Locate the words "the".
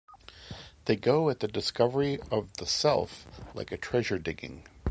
1.41-1.47, 2.57-2.65